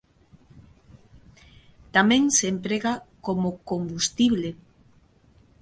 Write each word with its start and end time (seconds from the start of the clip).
Tamén 1.95 2.23
se 2.37 2.45
emprega 2.53 2.93
como 3.25 3.49
combustible. 3.69 4.49